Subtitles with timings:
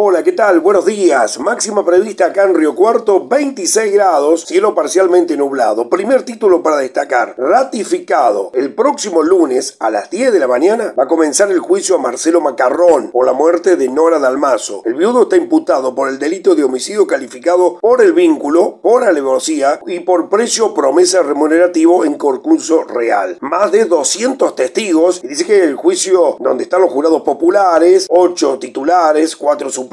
[0.00, 0.60] Hola, ¿qué tal?
[0.60, 1.40] Buenos días.
[1.40, 5.90] Máxima prevista acá en Río Cuarto, 26 grados, cielo parcialmente nublado.
[5.90, 8.52] Primer título para destacar, ratificado.
[8.54, 11.98] El próximo lunes a las 10 de la mañana va a comenzar el juicio a
[11.98, 14.82] Marcelo Macarrón por la muerte de Nora Dalmazo.
[14.84, 19.80] El viudo está imputado por el delito de homicidio calificado por el vínculo, por alevosía
[19.84, 23.36] y por precio promesa remunerativo en concurso real.
[23.40, 28.60] Más de 200 testigos y dice que el juicio donde están los jurados populares, 8
[28.60, 29.87] titulares, 4 suplentes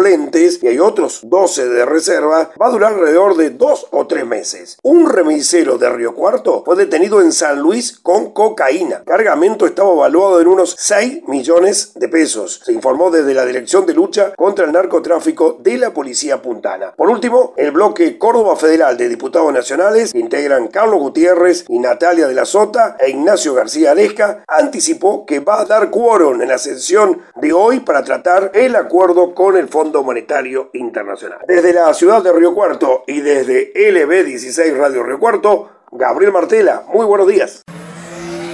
[0.61, 4.77] y hay otros 12 de reserva, va a durar alrededor de 2 o 3 meses.
[4.83, 9.03] Un remisero de Río Cuarto fue detenido en San Luis con cocaína.
[9.05, 12.61] Cargamento estaba evaluado en unos 6 millones de pesos.
[12.63, 16.93] Se informó desde la Dirección de Lucha contra el Narcotráfico de la Policía Puntana.
[16.95, 22.27] Por último, el bloque Córdoba Federal de Diputados Nacionales, que integran Carlos Gutiérrez y Natalia
[22.27, 26.57] de la Sota e Ignacio García Aresca, anticipó que va a dar quórum en la
[26.57, 31.39] sesión de hoy para tratar el acuerdo con el Fondo Monetario Internacional.
[31.47, 37.05] Desde la ciudad de Río Cuarto y desde LB16 Radio Río Cuarto, Gabriel Martela, muy
[37.05, 37.63] buenos días.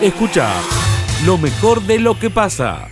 [0.02, 0.52] Escucha
[1.26, 2.88] lo mejor de lo que pasa.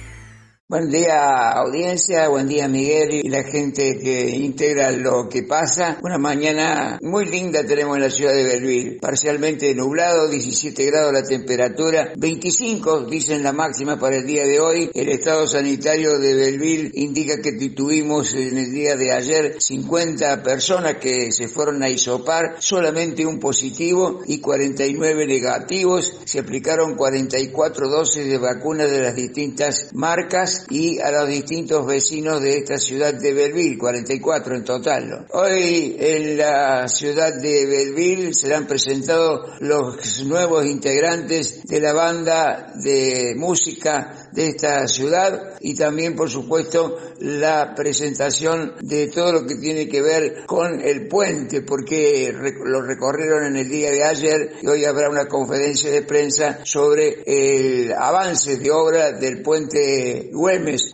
[0.72, 5.98] Buen día audiencia, buen día Miguel y la gente que integra lo que pasa.
[6.03, 11.23] Una mañana muy linda tenemos en la ciudad de Belville, parcialmente nublado, 17 grados la
[11.23, 14.92] temperatura, 25 dicen la máxima para el día de hoy.
[14.94, 20.98] El estado sanitario de Belville indica que tuvimos en el día de ayer 50 personas
[20.98, 26.16] que se fueron a isopar, solamente un positivo y 49 negativos.
[26.26, 32.42] Se aplicaron 44 dosis de vacunas de las distintas marcas y a los distintos vecinos
[32.42, 35.28] de esta ciudad de Belleville, 44 en total.
[35.32, 43.34] Hoy en la ciudad de Belleville serán presentados los nuevos integrantes de la banda de
[43.36, 49.88] música de esta ciudad y también por supuesto la presentación de todo lo que tiene
[49.88, 52.34] que ver con el puente porque
[52.66, 57.23] lo recorrieron en el día de ayer y hoy habrá una conferencia de prensa sobre
[57.26, 60.30] el avance de obra del puente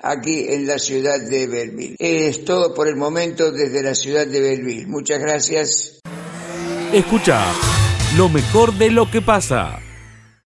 [0.01, 1.95] Aquí en la ciudad de Belleville.
[1.99, 4.88] Es todo por el momento desde la ciudad de Belleville.
[4.88, 5.99] Muchas gracias.
[6.93, 7.43] Escucha
[8.17, 9.84] lo mejor de lo que pasa.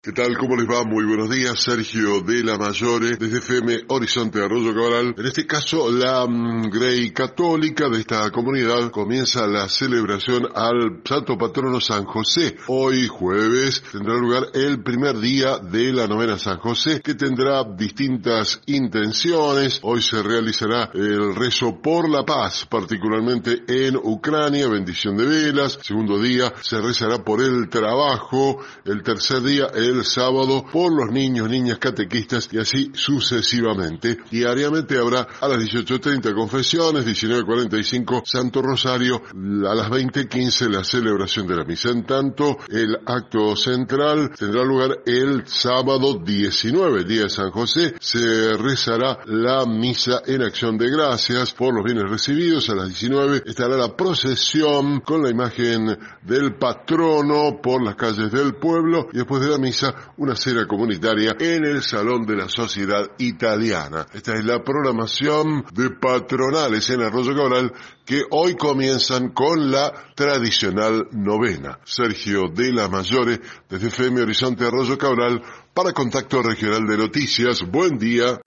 [0.02, 0.38] ¿Qué tal?
[0.38, 0.86] ¿Cómo les va?
[0.86, 1.60] Muy buenos días.
[1.60, 5.14] Sergio de la Mayore, desde FM Horizonte Arroyo Cabral.
[5.18, 11.38] En este caso, la mm, Grey Católica de esta comunidad comienza la celebración al Santo
[11.38, 12.56] Patrono San José.
[12.68, 18.62] Hoy, jueves, tendrá lugar el primer día de la novena San José, que tendrá distintas
[18.68, 19.82] intenciones.
[19.84, 25.78] Hoy se realizará el rezo por la paz, particularmente en Ucrania, bendición de velas.
[25.82, 28.64] Segundo día, se rezará por el trabajo.
[28.86, 29.68] El tercer día,
[30.04, 34.18] sábado por los niños, niñas catequistas y así sucesivamente.
[34.32, 41.56] Diariamente habrá a las 18.30 confesiones, 19.45 Santo Rosario, a las 20.15 la celebración de
[41.56, 41.90] la misa.
[41.90, 47.96] En tanto, el acto central tendrá lugar el sábado 19, día de San José.
[48.00, 52.70] Se rezará la misa en acción de gracias por los bienes recibidos.
[52.70, 58.56] A las 19 estará la procesión con la imagen del patrono por las calles del
[58.56, 59.79] pueblo y después de la misa
[60.18, 64.06] una cena comunitaria en el Salón de la Sociedad Italiana.
[64.14, 67.74] Esta es la programación de patronales en Arroyo Cabral
[68.06, 71.80] que hoy comienzan con la tradicional novena.
[71.86, 75.42] Sergio de la Mayore, desde FM Horizonte Arroyo Cabral,
[75.74, 77.62] para Contacto Regional de Noticias.
[77.70, 78.40] Buen día.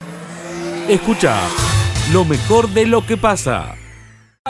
[0.88, 1.40] Escucha
[2.12, 3.76] lo mejor de lo que pasa.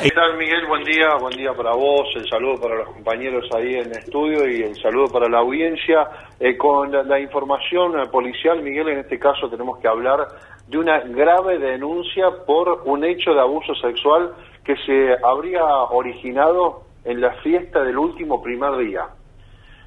[0.01, 0.67] ¿Qué tal Miguel?
[0.67, 4.49] Buen día, buen día para vos, el saludo para los compañeros ahí en el estudio
[4.49, 6.09] y el saludo para la audiencia.
[6.41, 10.29] Eh, con la, información policial, Miguel, en este caso tenemos que hablar
[10.67, 14.33] de una grave denuncia por un hecho de abuso sexual
[14.65, 19.09] que se habría originado en la fiesta del último primer día.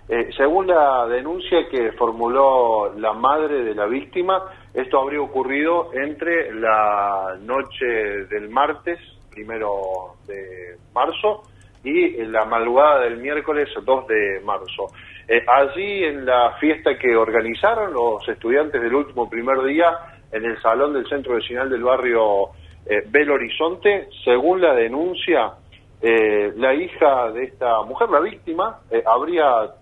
[0.07, 6.53] Eh, según la denuncia que formuló la madre de la víctima, esto habría ocurrido entre
[6.53, 7.85] la noche
[8.29, 8.99] del martes
[9.35, 11.43] primero de marzo
[11.83, 14.87] y la madrugada del miércoles 2 de marzo.
[15.27, 19.91] Eh, allí en la fiesta que organizaron los estudiantes del último primer día
[20.31, 22.49] en el salón del centro vecinal del barrio
[22.85, 25.53] eh, Belo Horizonte, según la denuncia,
[26.01, 29.73] eh, la hija de esta mujer, la víctima, eh, habría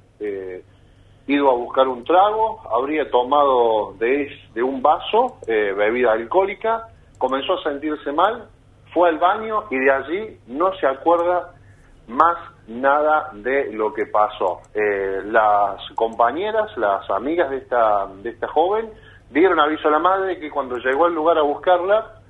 [1.28, 7.64] ido a buscar un trago, habría tomado de, de un vaso bebida alcohólica, comenzó a
[7.64, 8.48] sentirse mal,
[8.94, 11.54] fue al baño y de allí no se acuerda
[12.08, 12.38] más
[12.68, 14.62] nada de lo que pasó.
[14.74, 18.90] Eh, las compañeras, las amigas de esta, de esta joven,
[19.30, 22.22] dieron aviso a la madre que cuando llegó al lugar a buscarla,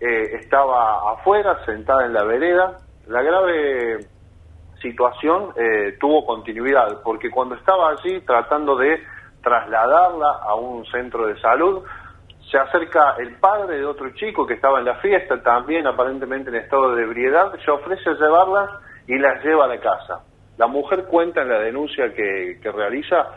[0.00, 2.78] eh, estaba afuera, sentada en la vereda.
[3.06, 4.06] La grave
[4.80, 9.00] situación eh, tuvo continuidad, porque cuando estaba allí tratando de
[9.42, 11.84] trasladarla a un centro de salud,
[12.50, 16.56] se acerca el padre de otro chico que estaba en la fiesta, también aparentemente en
[16.56, 20.24] estado de ebriedad, se ofrece a llevarla y las lleva a la casa.
[20.58, 23.28] La mujer cuenta en la denuncia que, que realiza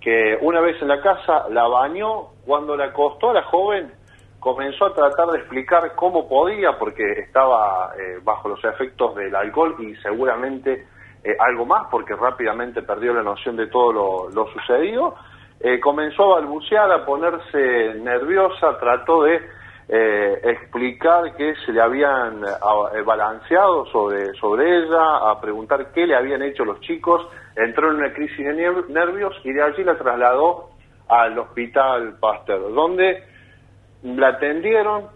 [0.00, 3.92] que una vez en la casa la bañó, cuando la acostó la joven
[4.38, 9.74] comenzó a tratar de explicar cómo podía, porque estaba eh, bajo los efectos del alcohol
[9.80, 10.86] y seguramente
[11.24, 15.16] eh, algo más, porque rápidamente perdió la noción de todo lo, sucedido.
[15.60, 19.58] Eh, comenzó a balbucear, a ponerse nerviosa, trató de
[19.90, 22.42] explicar que se le habían
[23.06, 27.26] balanceado sobre, sobre ella, a preguntar qué le habían hecho los chicos,
[27.56, 28.52] entró en una crisis de
[28.90, 30.72] nervios y de allí la trasladó
[31.08, 33.24] al hospital Pasteur, donde
[34.02, 35.06] la atendieron,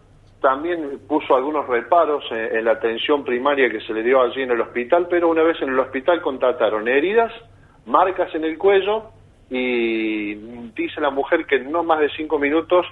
[0.40, 4.60] también puso algunos reparos en, la atención primaria que se le dio allí en el
[4.60, 7.32] hospital, pero una vez en el hospital contrataron heridas,
[7.86, 9.10] marcas en el cuello
[9.50, 10.34] y
[10.72, 12.86] dice la mujer que no más de cinco minutos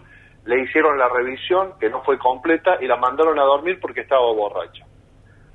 [0.44, 4.32] le hicieron la revisión, que no fue completa, y la mandaron a dormir porque estaba
[4.32, 4.85] borracha.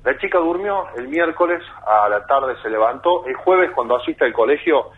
[0.04, 4.32] La chica durmió, el miércoles a la tarde se levantó, el jueves cuando asiste al
[4.32, 4.90] colegio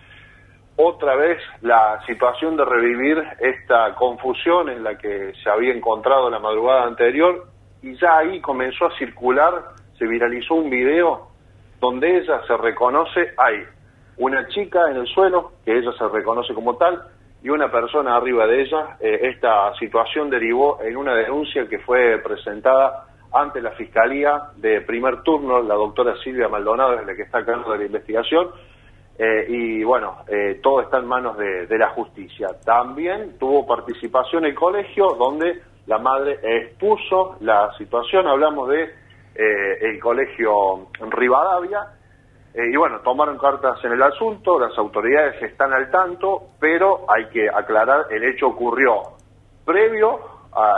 [0.76, 6.38] otra vez la situación de revivir esta confusión en la que se había encontrado la
[6.38, 7.48] madrugada anterior
[7.82, 11.28] y ya ahí comenzó a circular, se viralizó un video
[11.80, 13.64] donde ella se reconoce, hay
[14.18, 17.02] una chica en el suelo, que ella se reconoce como tal,
[17.42, 18.96] y una persona arriba de ella.
[19.00, 25.22] Eh, esta situación derivó en una denuncia que fue presentada ante la Fiscalía de primer
[25.22, 28.48] turno, la doctora Silvia Maldonado es la que está a cargo de la investigación,
[29.18, 32.48] eh, y bueno, eh, todo está en manos de, la justicia.
[32.64, 39.98] También tuvo participación el colegio donde la madre expuso la situación, hablamos de eh, el
[39.98, 41.97] colegio Rivadavia,
[42.60, 47.48] y bueno, tomaron cartas en el asunto, las autoridades están al tanto, pero hay que
[47.48, 49.02] aclarar, el hecho ocurrió
[49.64, 50.18] previo,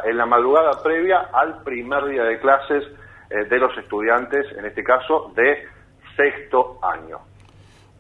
[0.05, 2.85] en la madrugada previa al primer día de clases
[3.31, 5.65] de los estudiantes, en este caso de
[6.17, 7.19] sexto año.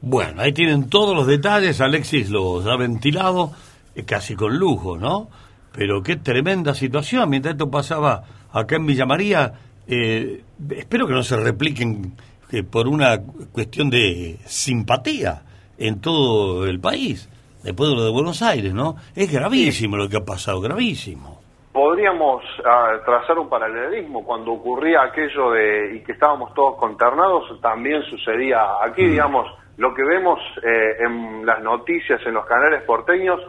[0.03, 3.53] Bueno, ahí tienen todos los detalles, Alexis los ha ventilado
[3.94, 5.29] eh, casi con lujo, ¿no?
[5.73, 9.53] Pero qué tremenda situación, mientras esto pasaba acá en Villa María,
[9.87, 12.17] eh, espero que no se repliquen
[12.52, 13.19] eh, por una
[13.52, 15.43] cuestión de simpatía
[15.79, 17.29] en todo el país,
[17.62, 18.97] después de lo de Buenos Aires, ¿no?
[19.14, 21.41] Es gravísimo lo que ha pasado, gravísimo.
[21.73, 28.02] Podríamos ah, trazar un paralelismo, cuando ocurría aquello de y que estábamos todos conternados, también
[28.02, 29.11] sucedía aquí, mm.
[29.11, 29.46] digamos,
[29.76, 33.41] lo que vemos eh, en las noticias, en los canales porteños,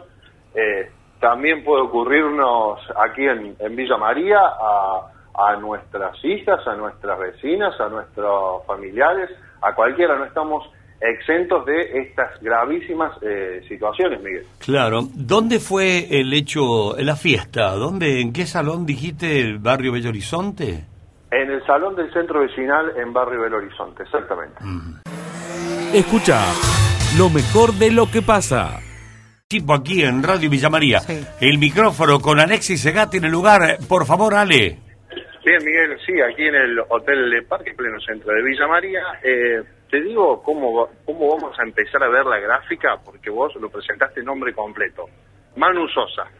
[0.54, 0.90] eh,
[1.20, 5.11] también puede ocurrirnos aquí en, Villa María a,
[5.60, 9.30] nuestras hijas, a nuestras vecinas, a nuestros familiares,
[9.60, 10.16] a cualquiera.
[10.16, 10.68] No estamos
[11.00, 14.46] exentos de estas gravísimas eh, situaciones, Miguel.
[14.58, 15.02] Claro.
[15.14, 17.74] ¿Dónde fue el hecho, la fiesta?
[17.74, 20.84] ¿Dónde, ¿En qué salón dijiste el barrio Belo Horizonte?
[21.30, 24.56] En el salón del centro vecinal en barrio Belo Horizonte, exactamente.
[24.60, 25.00] Mm.
[25.94, 26.40] Escucha
[27.18, 28.80] lo mejor de lo que pasa.
[29.48, 31.02] Tipo aquí en Radio Villa María.
[31.40, 33.76] El micrófono con Alexis Segati en el lugar.
[33.86, 34.78] Por favor, Ale.
[35.44, 39.02] Bien, Miguel, sí, aquí en el Hotel de Parque, pleno centro de Villa María.
[39.22, 43.68] Eh, te digo cómo, cómo vamos a empezar a ver la gráfica, porque vos lo
[43.68, 45.06] presentaste en nombre completo.
[45.56, 46.30] Manu Sosa,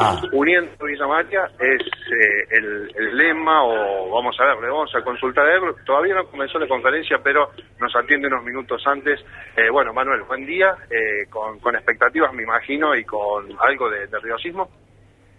[0.00, 0.20] Ah.
[0.32, 5.44] Uniendo Villa María es eh, el, lema, o vamos a ver, le vamos a consultar
[5.44, 5.74] a él.
[5.84, 7.50] Todavía no comenzó la conferencia, pero
[7.80, 9.18] nos atiende unos minutos antes.
[9.56, 14.68] Eh, bueno, Manuel, buen día, eh, con, expectativas, me imagino, y con algo de nerviosismo.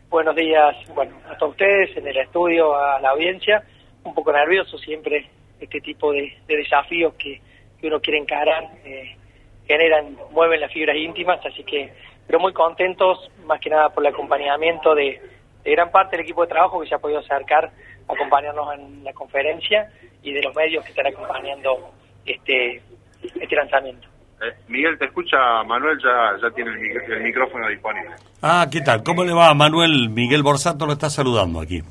[0.10, 3.64] Buenos días, bueno, hasta ustedes, en el estudio, a la audiencia.
[4.04, 7.40] Un poco nervioso siempre este tipo de, desafíos que,
[7.84, 8.70] uno quiere encarar,
[9.68, 11.94] generan, mueven las fibras íntimas, así que
[12.26, 15.22] pero muy contentos, más que nada por el acompañamiento de,
[15.64, 17.66] gran parte del equipo de trabajo que se ha podido acercar
[18.08, 19.92] a acompañarnos en la conferencia
[20.24, 21.92] y de los medios que están acompañando
[22.26, 22.82] este,
[23.22, 24.09] este lanzamiento.
[24.42, 28.12] Eh, Miguel, te escucha, Manuel ya, ya tiene el, micrófono disponible.
[28.42, 29.04] Ah, ¿qué tal?
[29.04, 30.10] ¿Cómo le va, Manuel?
[30.10, 31.82] Miguel Borsato lo está saludando aquí.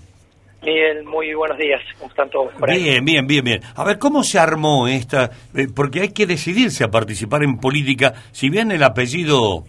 [0.63, 1.81] Miguel, muy buenos días.
[1.99, 3.61] ¿Cómo están todos Bien, bien, bien, bien.
[3.77, 5.31] A ver, ¿cómo se armó esta?
[5.55, 8.15] Eh, porque hay que decidirse a participar en política.
[8.33, 9.65] Si bien el apellido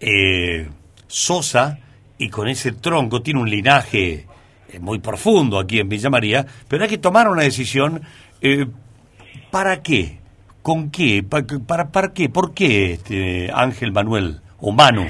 [0.00, 0.68] eh,
[1.06, 1.78] Sosa,
[2.22, 4.26] y con ese tronco tiene un linaje
[4.68, 8.00] eh, muy profundo aquí en Villa María, pero hay que tomar una decisión.
[8.40, 8.66] Eh,
[9.50, 10.20] ¿Para qué?
[10.62, 11.24] ¿Con qué?
[11.28, 12.28] ¿Para, para, qué?
[12.28, 14.40] ¿Por qué este Ángel Manuel?
[14.60, 15.06] ¿O Manu?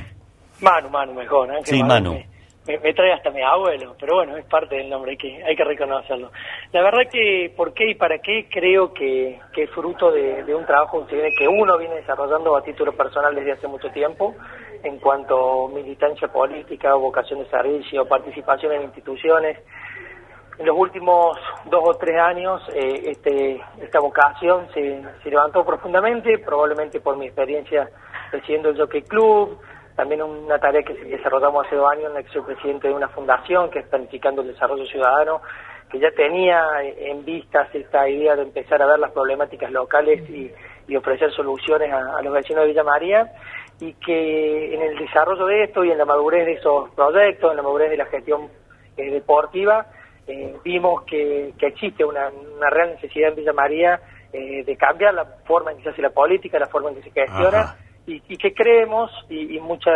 [0.61, 1.51] Manu, Manu, mejor.
[1.51, 2.19] Ángel sí, Manu.
[2.67, 5.65] me, trae hasta mi abuelo, pero bueno, es parte del nombre, hay que, hay que
[5.65, 6.31] reconocerlo.
[6.73, 10.65] La verdad que por qué y para qué creo que, que es fruto de, un
[10.65, 14.35] trabajo que uno viene desarrollando a título personal desde hace mucho tiempo
[14.83, 19.59] en cuanto a militancia política, vocación de servicio, participación en instituciones.
[20.62, 27.00] En los últimos dos o tres años eh, este, esta vocación se, levantó profundamente, probablemente
[27.00, 27.90] por mi experiencia
[28.31, 29.59] presidiendo el Jockey Club,
[29.97, 33.09] también una tarea que desarrollamos hace dos años en la que soy presidente de una
[33.09, 35.42] fundación que es Planificando el Desarrollo Ciudadano,
[35.90, 40.52] que ya tenía en vistas esta idea de empezar a ver las problemáticas locales y,
[40.95, 43.33] ofrecer soluciones a, los vecinos de Villa María
[43.81, 47.57] y que en el desarrollo de esto y en la madurez de esos proyectos, en
[47.57, 48.49] la madurez de la gestión
[48.97, 49.87] eh, deportiva,
[50.33, 52.31] eh, vimos que, existe una,
[52.71, 54.01] real necesidad en Villa María
[54.33, 57.03] eh, de cambiar la forma en que se hace la política, la forma en que
[57.03, 59.91] se gestiona y, que creemos, y, mucha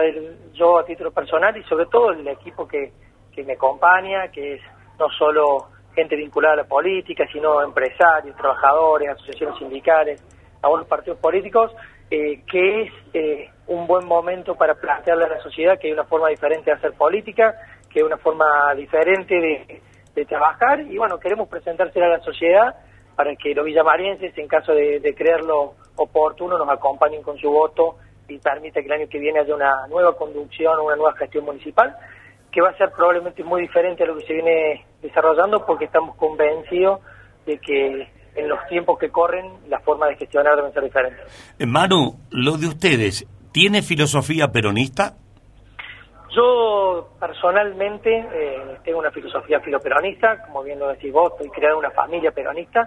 [0.53, 2.93] yo a título personal y sobre todo el equipo que,
[3.33, 4.61] que me acompaña, que es
[4.99, 10.23] no solo gente vinculada a la política, sino empresarios, trabajadores, asociaciones sindicales,
[10.63, 11.73] algunos partidos políticos,
[12.11, 16.05] eh, que es eh, un buen momento para plantearle a la sociedad que hay una
[16.05, 17.55] forma diferente de hacer política,
[17.91, 19.83] que hay una forma diferente de,
[20.17, 22.75] de trabajar, y bueno, queremos presentársela a la sociedad
[23.15, 27.97] para que los villamarienses, en caso de, creerlo oportuno, nos acompañen con su voto
[28.29, 31.95] y permita que el año que viene haya una nueva conducción, una nueva gestión municipal,
[32.51, 36.17] que va a ser probablemente muy diferente a lo que se viene desarrollando porque estamos
[36.17, 37.01] convencidos
[37.45, 41.23] de que en los tiempos que corren la forma de gestionar debe ser diferente.
[41.59, 45.17] Eh, Manu, lo de ustedes, ¿tiene filosofía peronista?
[46.37, 51.91] Yo personalmente eh, tengo una filosofía filoperonista, como bien lo decís vos, estoy creando una
[51.93, 52.87] familia peronista,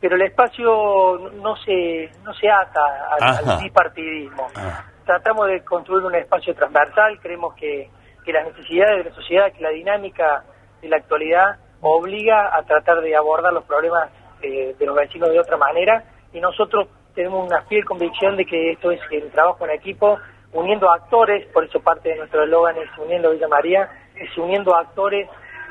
[0.00, 2.80] pero el espacio no se, no se ata
[3.20, 4.48] al, bipartidismo.
[4.56, 4.82] Ah.
[5.04, 7.90] Tratamos de construir un espacio transversal, creemos que,
[8.24, 10.44] que las necesidades de la sociedad, que la dinámica
[10.80, 14.08] de la actualidad obliga a tratar de abordar los problemas
[14.40, 18.72] eh, de los vecinos de otra manera y nosotros tenemos una fiel convicción de que
[18.72, 20.18] esto es el trabajo en equipo
[20.56, 25.28] uniendo actores, por eso parte de nuestro eslogan es uniendo Villa María, es uniendo actores,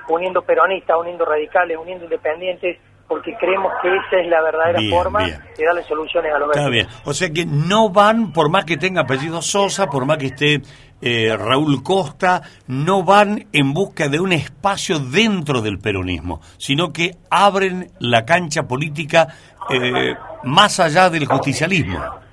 [0.07, 2.77] uniendo peronistas, uniendo radicales, uniendo independientes,
[3.07, 6.87] porque creemos que esa es la verdadera forma de darle soluciones a los Está bien,
[7.03, 10.61] o sea que no van, por más que tenga apellido Sosa, por más que esté
[11.01, 17.11] eh, Raúl Costa, no van en busca de un espacio dentro del peronismo, sino que
[17.29, 19.27] abren la cancha política
[19.69, 22.24] eh, más allá del justicialismo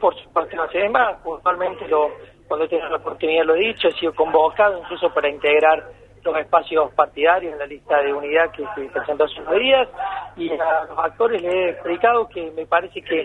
[0.00, 2.10] por supuesto, además, puntualmente lo,
[2.46, 5.84] cuando he tenido la oportunidad lo he dicho, he sido convocado incluso para integrar
[6.24, 9.88] los espacios partidarios en la lista de unidad que se presentó hace unos
[10.36, 13.24] y a los actores les he explicado que me parece que,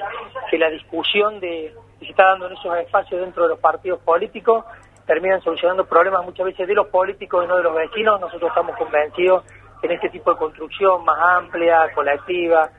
[0.50, 4.00] que la discusión de que se está dando en esos espacios dentro de los partidos
[4.02, 4.66] políticos
[5.06, 8.20] terminan solucionando problemas muchas veces de los políticos y no de los vecinos.
[8.22, 9.44] Nosotros estamos convencidos
[9.82, 12.70] que en este tipo de construcción más amplia, colectiva,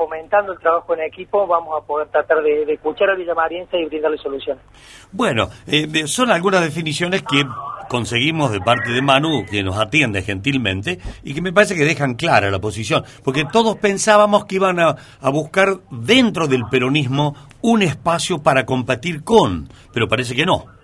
[0.00, 4.16] fomentando el trabajo en equipo, vamos a poder tratar de, escuchar a Villamariense y brindarle
[4.16, 4.64] soluciones.
[5.12, 7.44] Bueno, eh, son algunas definiciones que
[7.86, 12.14] conseguimos de parte de Manu, que nos atiende gentilmente, y que me parece que dejan
[12.14, 17.82] clara la posición, porque todos pensábamos que iban a, a buscar dentro del peronismo un
[17.82, 20.79] espacio para competir con, pero parece que no.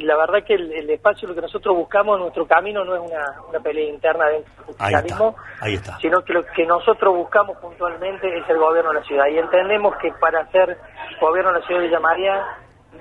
[0.00, 3.88] La verdad que el, espacio, lo que nosotros buscamos, nuestro camino no es una, pelea
[3.88, 5.36] interna dentro del socialismo,
[6.00, 9.26] sino que lo que nosotros buscamos puntualmente es el gobierno de la ciudad.
[9.28, 10.78] Y entendemos que para ser
[11.20, 12.46] gobierno de la ciudad de Villa María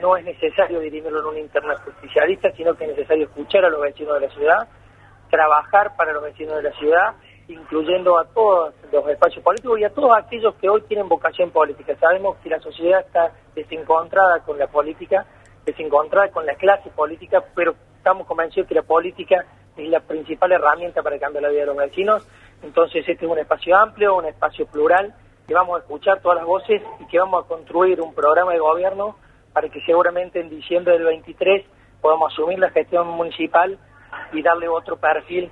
[0.01, 3.81] no es necesario dirimirlo en un interna justicialista, sino que es necesario escuchar a los
[3.81, 4.67] vecinos de la ciudad,
[5.29, 7.15] trabajar para los vecinos de la ciudad,
[7.47, 11.95] incluyendo a todos los espacios políticos y a todos aquellos que hoy tienen vocación política.
[11.99, 15.25] Sabemos que la sociedad está desencontrada con la política
[15.77, 19.45] encontrar con la clase política, pero estamos convencidos que la política
[19.77, 22.27] es la principal herramienta para cambiar la vida de los vecinos.
[22.63, 25.13] Entonces este es un espacio amplio, un espacio plural,
[25.47, 28.59] que vamos a escuchar todas las voces y que vamos a construir un programa de
[28.59, 29.15] gobierno
[29.53, 31.65] para que seguramente en diciembre del 23
[32.01, 33.77] podamos asumir la gestión municipal
[34.31, 35.51] y darle otro perfil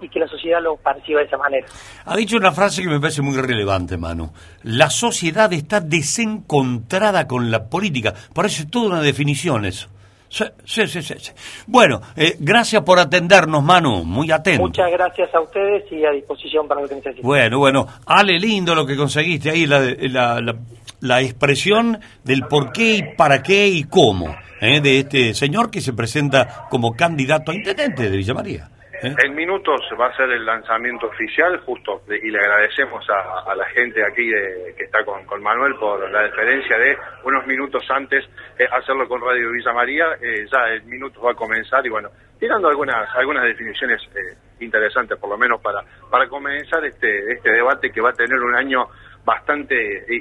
[0.00, 1.66] y que la sociedad lo perciba de esa manera.
[2.04, 4.30] Ha dicho una frase que me parece muy relevante, Manu.
[4.62, 8.14] La sociedad está desencontrada con la política.
[8.34, 9.88] Parece toda una definición eso.
[10.30, 11.32] Sí, sí, sí, sí.
[11.66, 14.62] Bueno, eh, gracias por atendernos, Manu, muy atento.
[14.62, 17.26] Muchas gracias a ustedes y a disposición para lo que necesiten.
[17.26, 20.56] Bueno, bueno, Ale, lindo lo que conseguiste ahí, la, la,
[21.00, 25.80] la, expresión del por qué y para qué y cómo, eh, de este señor que
[25.80, 28.70] se presenta como candidato a intendente de Villa María.
[29.02, 29.14] ¿Eh?
[29.24, 34.04] En minutos va a ser el lanzamiento oficial, justo, y le agradecemos a, la gente
[34.04, 38.24] aquí de- que está con, con Manuel por la deferencia de unos minutos antes
[38.72, 40.06] hacerlo con Radio Villa María.
[40.20, 45.18] Eh, ya en minutos va a comenzar y bueno, tirando algunas algunas definiciones eh, interesantes,
[45.18, 48.86] por lo menos para para comenzar este este debate que va a tener un año
[49.24, 49.74] bastante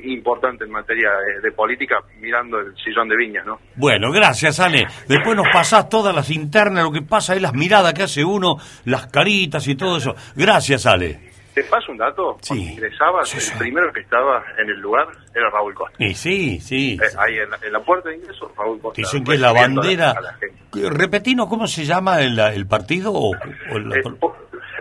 [0.05, 3.59] importante en materia de, de política, mirando el sillón de viñas, ¿no?
[3.75, 4.87] Bueno, gracias, Ale.
[5.07, 8.57] Después nos pasás todas las internas, lo que pasa ahí, las miradas que hace uno,
[8.85, 10.15] las caritas y todo eso.
[10.35, 11.29] Gracias, Ale.
[11.53, 12.37] ¿Te paso un dato?
[12.41, 12.49] Sí.
[12.55, 13.51] Cuando ingresabas, Sí, sí.
[13.53, 15.95] el primero que estaba en el lugar era Raúl Costa.
[16.01, 16.97] Y sí, sí.
[17.01, 19.01] Eh, ahí en la, en la puerta de ingreso, Raúl Costa.
[19.01, 20.11] Dicen que es la a bandera.
[20.11, 20.89] a la gente.
[20.89, 23.11] Repetinos, ¿cómo se llama el, el partido?
[23.13, 24.03] O, o la- Eh,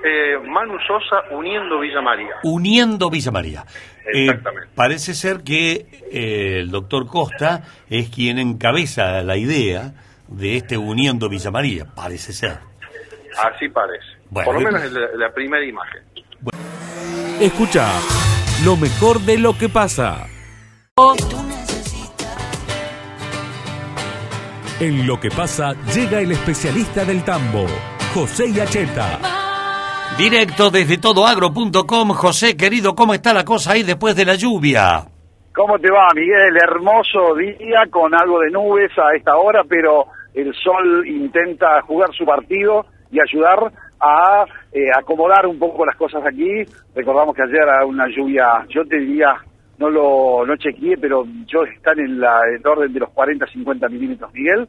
[0.05, 2.35] eh, Manu Sosa uniendo Villa María.
[2.43, 3.65] Uniendo Villa María.
[4.13, 4.69] Eh, Exactamente.
[4.75, 9.93] parece ser que eh, el doctor Costa es quien encabeza la idea
[10.29, 12.59] de este Uniendo Villa María, parece ser.
[13.39, 14.05] Así parece.
[14.31, 16.03] Bueno, Por lo menos en la, la primera imagen.
[17.41, 17.89] Escucha
[18.65, 20.27] lo mejor de lo que pasa.
[24.81, 27.67] En lo que pasa llega el especialista del tambo,
[28.15, 29.38] José Yacheta.
[30.19, 35.03] Directo desde todoagro.com, José querido, ¿cómo está la cosa ahí después de la lluvia?
[35.55, 36.57] ¿Cómo te va, Miguel?
[36.61, 42.25] Hermoso día con algo de nubes a esta hora, pero el sol intenta jugar su
[42.25, 46.65] partido y ayudar a eh, acomodar un poco las cosas aquí.
[46.97, 49.37] Recordamos que ayer era una lluvia, yo te diría,
[49.79, 54.33] no lo no chequeé, pero yo están en la el orden de los 40-50 milímetros,
[54.35, 54.69] Miguel.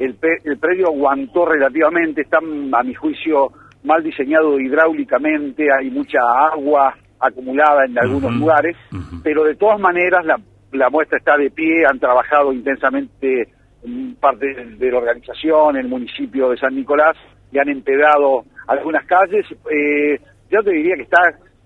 [0.00, 3.52] El, pe- el predio aguantó relativamente, está a mi juicio
[3.84, 6.18] mal diseñado hidráulicamente, hay mucha
[6.52, 8.76] agua acumulada en algunos lugares,
[9.22, 10.40] pero de todas maneras la,
[10.72, 13.48] la muestra está de pie, han trabajado intensamente
[13.84, 17.16] en parte de la organización, el municipio de San Nicolás,
[17.52, 19.46] y han empedrado algunas calles.
[19.70, 20.20] Eh,
[20.50, 21.22] yo te diría que está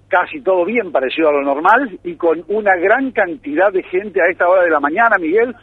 [0.09, 4.31] casi todo bien parecido a lo normal y con una gran cantidad de gente a
[4.31, 5.55] esta hora de la mañana, Miguel,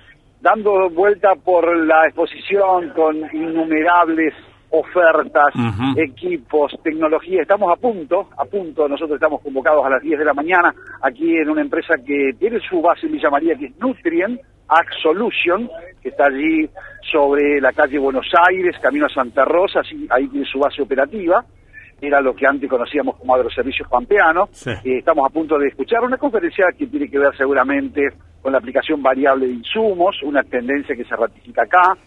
[0.42, 4.34] dando vuelta por la exposición con innumerables
[4.72, 5.54] ofertas,
[5.96, 7.42] equipos, tecnología.
[7.42, 11.36] Estamos a punto, a punto, nosotros estamos convocados a las 10 de la mañana aquí
[11.38, 15.70] en una empresa que tiene su base en Villa María, que es Nutrien, Ag Solution,
[16.02, 16.70] que está allí
[17.12, 21.44] sobre la calle Buenos Aires, camino a Santa Rosa, así, ahí tiene su base operativa.
[22.02, 24.48] Era lo que antes conocíamos como Agroservicios Pampeano.
[24.52, 24.70] Sí.
[24.70, 28.08] Eh, estamos a punto de escuchar una conferencia que tiene que ver seguramente
[28.42, 31.98] con la aplicación variable de insumos, una tendencia que se ratifica acá.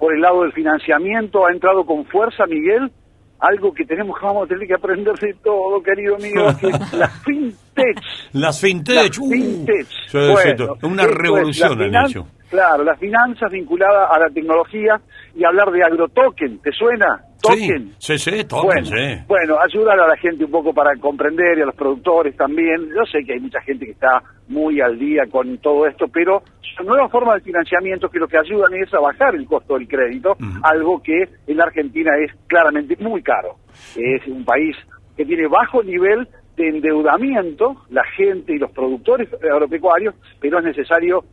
[0.00, 2.90] Por el lado del financiamiento ha entrado con fuerza, Miguel,
[3.38, 6.92] algo que tenemos que vamos a tener que aprender de todo, querido amigo, que es
[6.94, 8.00] la fintech.
[8.32, 12.26] Las fintech, Las uh, Bueno, una es revolución la han hecho.
[12.48, 15.00] Claro, las finanzas vinculadas a la tecnología
[15.36, 17.29] y hablar de agrotoken, ¿te suena?
[17.40, 17.94] Token.
[17.98, 19.24] Sí, sí, sí, token, Bueno, sí.
[19.26, 22.88] bueno, ayudar a la gente un poco para comprender y a los productores también.
[22.88, 26.42] Yo sé que hay mucha gente que está muy al día con todo esto, pero
[26.76, 29.88] son nuevas formas de financiamiento que lo que ayudan es a bajar el costo del
[29.88, 33.56] crédito, algo que en la Argentina es claramente muy caro.
[33.96, 34.76] Es un país
[35.16, 41.24] que tiene bajo nivel de endeudamiento, la gente y los productores agropecuarios, pero es necesario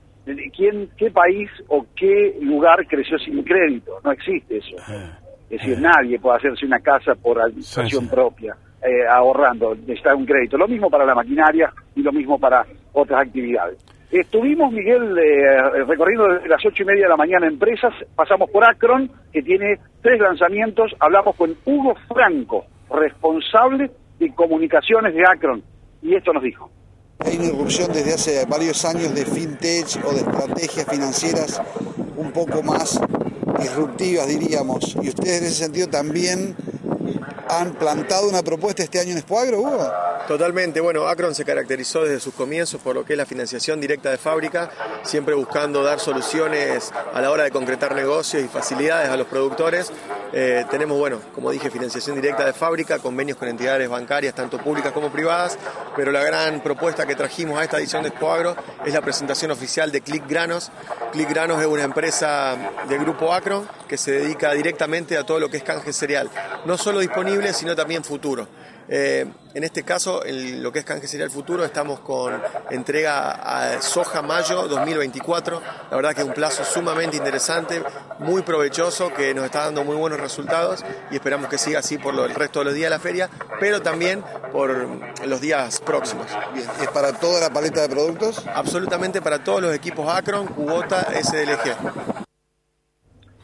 [0.56, 3.94] ¿Quién, ¿Qué país o qué lugar creció sin crédito?
[4.04, 4.76] No existe eso.
[5.50, 8.14] Es decir, nadie puede hacerse una casa por administración Sí, sí.
[8.16, 10.58] propia, eh, ahorrando, necesita un crédito.
[10.58, 13.78] Lo mismo para la maquinaria y lo mismo para otras actividades.
[14.12, 18.64] Estuvimos, Miguel, eh, recorriendo desde las ocho y media de la mañana empresas, pasamos por
[18.64, 25.62] Akron, que tiene tres lanzamientos, hablamos con Hugo Franco, responsable de comunicaciones de Akron,
[26.02, 26.70] y esto nos dijo.
[27.20, 31.62] Hay una irrupción desde hace varios años de fintech o de estrategias financieras
[32.16, 33.02] un poco más
[33.60, 34.96] disruptivas, diríamos.
[35.02, 36.56] Y ustedes en ese sentido también
[37.50, 39.92] han plantado una propuesta este año en Expoagro, Hugo.
[40.28, 44.12] Totalmente, bueno, Akron se caracterizó desde sus comienzos por lo que es la financiación directa
[44.12, 44.70] de fábrica,
[45.04, 49.90] siempre buscando dar soluciones a la hora de concretar negocios y facilidades a los productores.
[50.34, 54.92] Eh, tenemos, bueno, como dije, financiación directa de fábrica, convenios con entidades bancarias, tanto públicas
[54.92, 55.58] como privadas,
[55.96, 58.54] pero la gran propuesta que trajimos a esta edición de Expoagro
[58.86, 60.72] es la presentación oficial de Click Granos.
[61.14, 62.58] Click Granos es una empresa
[62.90, 66.30] del grupo Akron que se dedica directamente a todo lo que es canje cereal,
[66.66, 68.48] no solo disponible, sino también futuro.
[68.90, 73.82] Eh, en este caso, en lo que es canje cereal futuro, estamos con entrega a
[73.82, 75.62] soja mayo 2024.
[75.92, 77.84] La verdad que es un plazo sumamente interesante,
[78.20, 82.14] muy provechoso, que nos está dando muy buenos resultados y esperamos que siga así por
[82.14, 84.70] lo- el resto de los días de la feria, pero también por
[85.26, 86.28] los días próximos.
[86.54, 88.46] Bien, ¿es para toda la paleta de productos?
[88.56, 92.17] Absolutamente para todos los equipos Acron, Cubota, SDLG.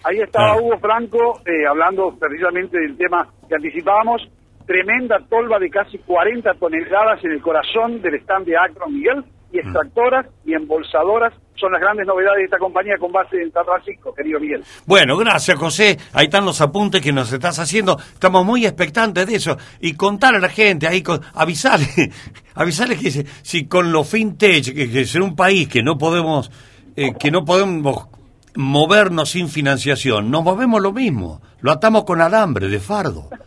[0.03, 4.21] Ahí estaba Hugo Franco eh, hablando precisamente del tema que anticipábamos.
[4.65, 9.59] Tremenda tolva de casi 40 toneladas en el corazón del stand de Acron Miguel y
[9.59, 14.13] extractoras y embolsadoras son las grandes novedades de esta compañía con base en San Francisco,
[14.13, 14.63] querido Miguel.
[14.85, 15.97] Bueno, gracias José.
[16.13, 17.97] Ahí están los apuntes que nos estás haciendo.
[17.97, 19.55] Estamos muy expectantes de eso.
[19.79, 21.85] Y contar a la gente, ahí con, avisarle,
[22.55, 26.51] avisarle que si, con lo fintech, que, que es un país que no podemos,
[26.95, 28.07] eh, que no podemos
[28.55, 31.41] movernos sin financiación, nos movemos lo mismo.
[31.61, 33.29] Lo atamos con alambre de fardo.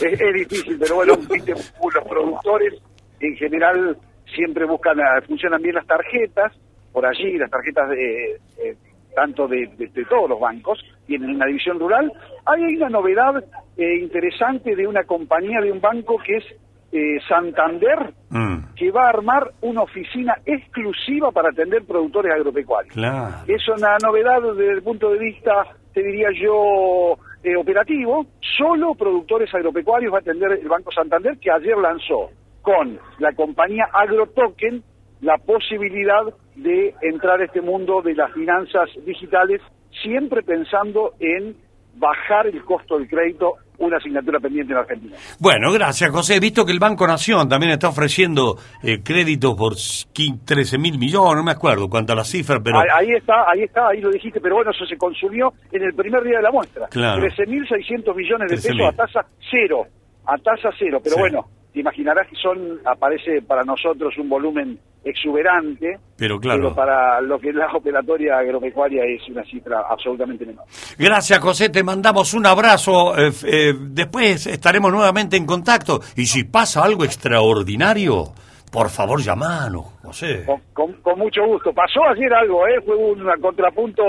[0.00, 2.74] Es, difícil, pero bueno, los productores
[3.18, 3.96] en general
[4.32, 6.52] siempre buscan, ah, funcionan bien las tarjetas,
[6.92, 8.76] por allí las tarjetas de, eh,
[9.16, 12.12] tanto de, de- todos los bancos, tienen una división rural.
[12.46, 13.42] Hay una novedad
[13.76, 16.44] eh, interesante de una compañía, de un banco que es
[16.92, 22.92] eh, Santander, Mm, que va a armar una oficina exclusiva para atender productores agropecuarios.
[22.92, 23.36] claro.
[23.46, 28.26] Es una novedad desde el punto de vista, te diría yo, eh, operativo.
[28.58, 33.88] Solo productores agropecuarios va a atender el Banco Santander, que ayer lanzó con la compañía
[33.94, 34.82] AgroToken
[35.22, 36.24] la posibilidad
[36.56, 39.62] de entrar a este mundo de las finanzas digitales,
[40.02, 41.56] siempre pensando en
[41.94, 45.16] bajar el costo del crédito, una asignatura pendiente en Argentina.
[45.38, 46.36] Bueno, gracias José.
[46.36, 51.36] He visto que el Banco Nación también está ofreciendo eh, créditos por 13 mil millones,
[51.36, 52.78] no me acuerdo cuánto la cifra, pero...
[52.80, 55.94] Ahí, ahí está, ahí está, ahí lo dijiste, pero bueno, eso se consumió en el
[55.94, 56.88] primer día de la muestra.
[56.88, 57.22] Claro.
[57.22, 58.60] 13.600 millones de 13.000.
[58.62, 59.86] pesos a tasa cero,
[60.26, 61.20] a tasa cero, pero Sí.
[61.20, 61.46] bueno,
[61.78, 66.62] te imaginarás que son, aparece para nosotros un volumen exuberante, Pero claro.
[66.62, 70.64] pero para lo que es la operatoria agropecuaria es una cifra absolutamente menor.
[70.98, 71.68] Gracias, José.
[71.68, 73.16] Te mandamos un abrazo.
[73.16, 76.00] eh, eh, después estaremos nuevamente en contacto.
[76.16, 78.24] Y si pasa algo extraordinario,
[78.72, 80.44] por favor, llamanos, José.
[80.44, 81.72] Con, con- con mucho gusto.
[81.72, 82.80] Pasó ayer algo, ¿eh?
[82.84, 84.02] fue un contrapunto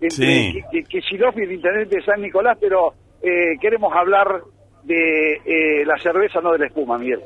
[0.00, 0.16] entre
[0.52, 0.62] Sí.
[0.70, 4.28] Ki- Kicillof y el intendente de San Nicolás, pero eh, queremos hablar
[4.88, 7.20] de eh, la cerveza, no de la espuma, Miguel.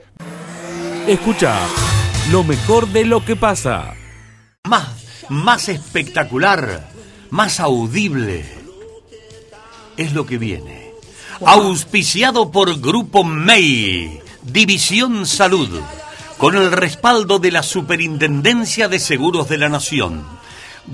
[1.06, 1.56] Escucha
[2.30, 3.94] lo mejor de lo que pasa.
[4.64, 6.88] Más, más espectacular,
[7.30, 8.44] más audible.
[9.96, 10.90] Es lo que viene.
[11.44, 15.80] Auspiciado por Grupo MEI, División Salud,
[16.38, 20.24] con el respaldo de la Superintendencia de Seguros de la Nación.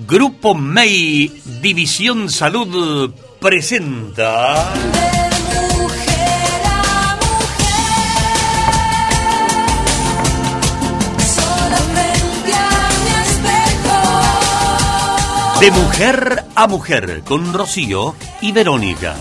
[0.07, 5.18] Grupo MEI, División Salud, presenta...
[15.61, 19.17] De mujer a mujer, con Rocío y Verónica.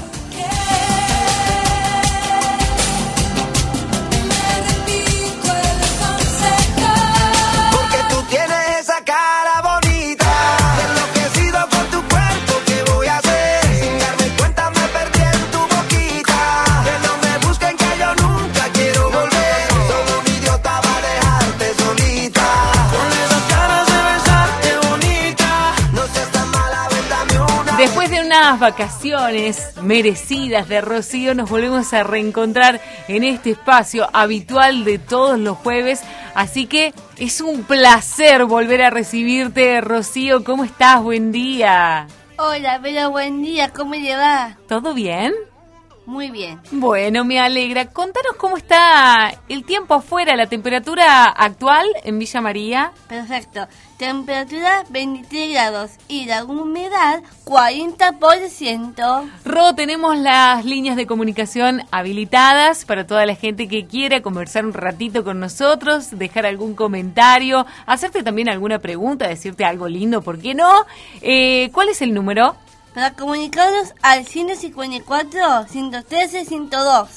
[28.48, 32.80] Unas vacaciones merecidas de Rocío, nos volvemos a reencontrar
[33.10, 36.02] en este espacio habitual de todos los jueves.
[36.34, 40.46] Así que es un placer volver a recibirte, Rocío.
[40.46, 41.04] ¿Cómo estás?
[41.04, 42.08] Buen día.
[42.38, 44.56] Hola, pero buen día, ¿cómo le va?
[44.70, 45.34] ¿Todo bien?
[46.08, 46.62] Muy bien.
[46.72, 47.88] Bueno, me alegra.
[47.88, 52.94] Contanos cómo está el tiempo afuera, la temperatura actual en Villa María.
[53.10, 53.68] Perfecto.
[53.98, 59.32] Temperatura 23 grados y la humedad 40%.
[59.44, 64.74] Ro, tenemos las líneas de comunicación habilitadas para toda la gente que quiera conversar un
[64.74, 70.56] ratito con nosotros, dejar algún comentario, hacerte también alguna pregunta, decirte algo lindo, ¿por qué
[70.56, 70.86] no?
[71.22, 72.56] Eh, ¿Cuál es el número?
[72.98, 77.10] Para comunicarnos al 154 113 102.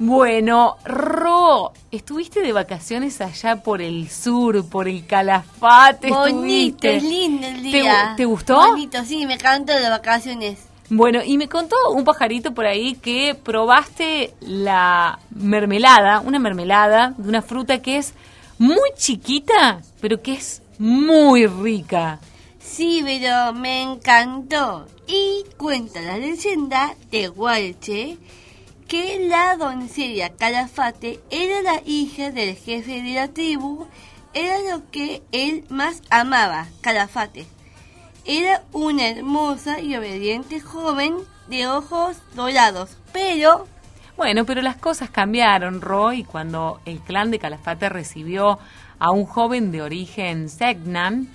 [0.00, 6.10] Bueno, Ro, estuviste de vacaciones allá por el sur, por el Calafate.
[6.10, 8.14] Bonito, es lindo el ¿Te día.
[8.16, 8.56] te gustó?
[8.56, 10.58] Bonito, sí, me encantó de vacaciones.
[10.90, 17.28] Bueno, y me contó un pajarito por ahí que probaste la mermelada, una mermelada de
[17.28, 18.12] una fruta que es
[18.58, 22.18] muy chiquita, pero que es muy rica.
[22.62, 24.86] Sí, pero me encantó.
[25.06, 28.18] Y cuenta la leyenda de Gualche
[28.88, 33.86] que la doncella Calafate era la hija del jefe de la tribu,
[34.34, 37.46] era lo que él más amaba, Calafate.
[38.26, 41.16] Era una hermosa y obediente joven
[41.48, 43.66] de ojos dorados, pero
[44.16, 48.58] Bueno, pero las cosas cambiaron, Ro, y cuando el clan de Calafate recibió
[48.98, 51.28] a un joven de origen Segnan,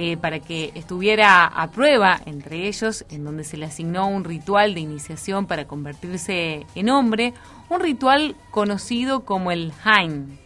[0.00, 4.72] eh, para que estuviera a prueba entre ellos, en donde se le asignó un ritual
[4.72, 7.34] de iniciación para convertirse en hombre,
[7.68, 10.38] un ritual conocido como el Hain.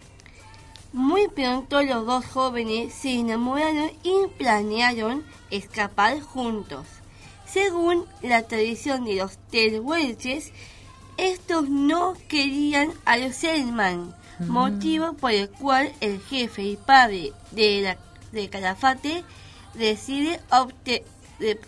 [0.94, 6.86] Muy pronto los dos jóvenes se enamoraron y planearon escapar juntos.
[7.44, 10.50] Según la tradición de los tehuelches,
[11.18, 17.82] estos no querían a los Selman, motivo por el cual el jefe y padre de,
[17.82, 17.98] la,
[18.32, 19.24] de Calafate
[19.74, 20.40] decide,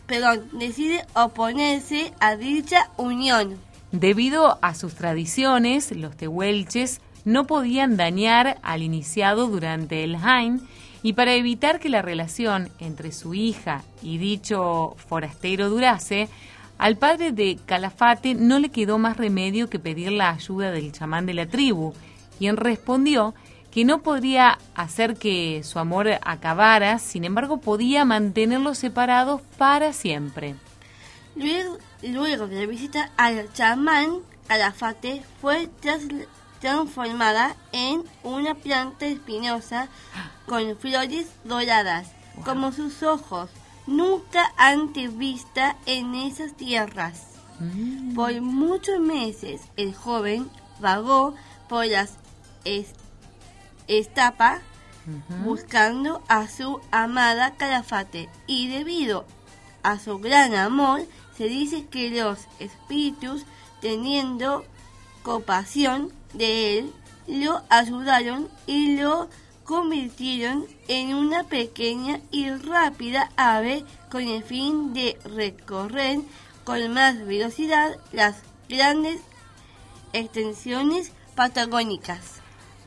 [0.07, 3.59] perdón, decide oponerse a dicha unión.
[3.93, 10.61] Debido a sus tradiciones, los tehuelches no podían dañar al iniciado durante el Hain
[11.03, 16.29] y para evitar que la relación entre su hija y dicho forastero durase,
[16.79, 21.27] al padre de Calafate no le quedó más remedio que pedir la ayuda del chamán
[21.27, 21.95] de la tribu,
[22.38, 23.35] quien respondió
[23.75, 30.55] que no podría hacer que su amor acabara, sin embargo podía mantenerlos separados para siempre.
[31.35, 36.07] Luego, luego de la visita al chamán, Calafate fue tras-
[36.61, 39.89] transformada en una planta espinosa
[40.47, 42.13] con flores doradas,
[42.45, 43.51] como sus ojos,
[43.89, 47.27] nunca antes vista en esas tierras.
[48.15, 50.49] Por muchos meses el joven
[50.81, 51.35] vagó
[51.69, 52.13] por las
[53.88, 54.61] es- estapas
[55.44, 59.27] buscando a su amada Calafate y debido
[59.83, 61.03] a su gran amor
[61.37, 63.44] se dice que los espíritus
[63.83, 64.64] teniendo
[65.23, 66.92] compasión de él
[67.27, 69.29] lo ayudaron y lo
[69.64, 76.20] convirtieron en una pequeña y rápida ave con el fin de recorrer
[76.64, 78.37] con más velocidad las
[78.68, 79.20] grandes
[80.12, 82.40] extensiones patagónicas.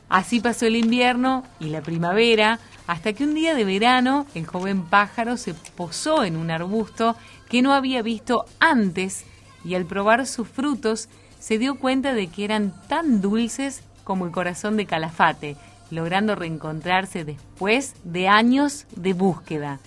[0.08, 4.84] Así pasó el invierno y la primavera, hasta que un día de verano el joven
[4.84, 7.16] pájaro se posó en un arbusto
[7.48, 9.26] que no había visto antes
[9.64, 14.32] y al probar sus frutos se dio cuenta de que eran tan dulces como el
[14.32, 15.56] corazón de Calafate,
[15.90, 19.80] logrando reencontrarse después de años de búsqueda.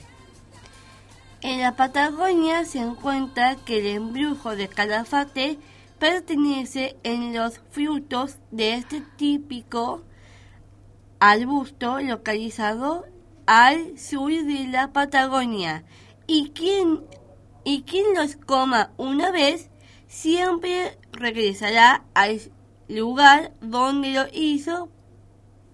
[1.42, 5.58] En la Patagonia se encuentra que el embrujo de Calafate
[5.98, 10.04] pertenece en los frutos de este típico
[11.22, 13.06] arbusto localizado
[13.46, 15.84] al sur de la Patagonia.
[16.26, 17.02] Y quien,
[17.64, 19.70] y quien los coma una vez
[20.08, 22.42] siempre regresará al
[22.88, 24.90] lugar donde lo hizo.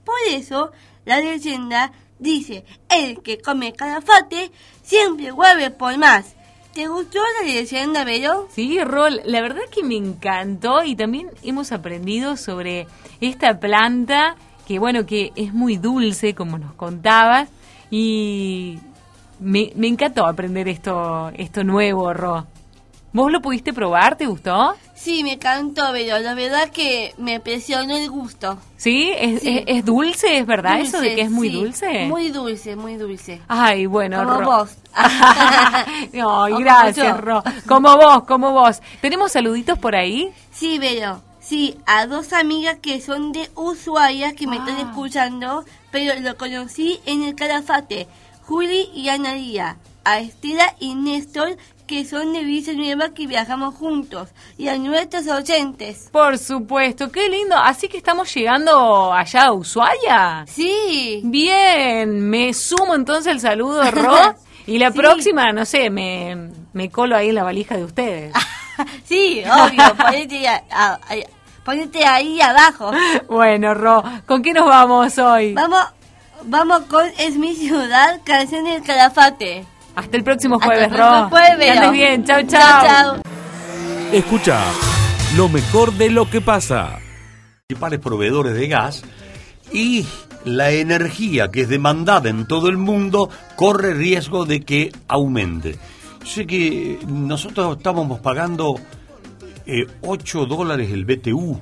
[0.03, 0.71] Por eso
[1.05, 4.51] la leyenda dice, el que come calafate
[4.83, 6.35] siempre vuelve por más.
[6.73, 8.49] ¿Te gustó la leyenda, Vero?
[8.51, 12.85] Sí, Rol, la verdad que me encantó y también hemos aprendido sobre
[13.21, 14.35] esta planta
[14.67, 17.47] que, bueno, que es muy dulce, como nos contabas,
[17.89, 18.77] y
[19.39, 22.45] me, me encantó aprender esto, esto nuevo, Ro.
[23.13, 24.17] ¿Vos lo pudiste probar?
[24.17, 24.75] ¿Te gustó?
[24.93, 26.19] Sí, me encantó, Vero.
[26.19, 28.57] La verdad que me impresionó el gusto.
[28.75, 29.11] ¿Sí?
[29.17, 29.57] ¿Es, Sí.
[29.59, 30.37] es- es dulce?
[30.37, 31.55] ¿Es verdad eso de que es muy sí.
[31.55, 32.05] dulce?
[32.07, 33.41] Muy dulce, muy dulce.
[33.47, 34.45] Ay, bueno, Como Ro.
[34.45, 34.77] vos.
[34.93, 37.19] Ay, como gracias.
[37.21, 37.41] Ro.
[37.67, 38.81] Como vos, como vos.
[39.01, 40.29] ¿Tenemos saluditos por ahí?
[40.51, 41.21] Sí, Vero.
[41.47, 46.99] Sí, a dos amigas que son de Ushuaia que me están escuchando, pero lo conocí
[47.05, 48.07] en el Calafate.
[48.43, 49.77] Juli y Analía.
[50.03, 54.27] A Estela y Néstor que son de Villa Nueva que viajamos juntos.
[54.57, 56.09] Y a nuestros oyentes.
[56.11, 57.55] Por supuesto, qué lindo.
[57.57, 60.45] Así que estamos llegando allá a Ushuaia.
[60.49, 61.21] Sí.
[61.23, 64.35] Bien, me sumo entonces el saludo, Ro.
[64.67, 64.97] Y la Sí.
[64.97, 68.33] próxima, no sé, me, me colo ahí en la valija de ustedes.
[69.05, 70.99] Sí, obvio, ponete, a- a-
[71.67, 72.91] ponete ahí abajo.
[73.27, 75.53] bueno, Ro, ¿con qué nos vamos hoy?
[75.53, 75.83] Vamos,
[76.45, 79.65] vamos con Es mi ciudad, canción del Calafate.
[79.93, 81.29] Hasta el próximo Hasta jueves, el próximo Ro.
[81.29, 82.61] jueves, Que andes bien, chau, chau.
[82.61, 83.21] Chau, chau.
[84.13, 84.61] Escucha
[85.35, 86.99] lo mejor de lo que pasa.
[87.67, 89.03] principales proveedores de gas
[89.73, 90.05] y
[90.45, 95.77] la energía que es demandada en todo el mundo corre riesgo de que aumente.
[96.23, 98.75] Sé que nosotros estábamos pagando
[99.67, 101.59] eh, 8 dólares el BTU,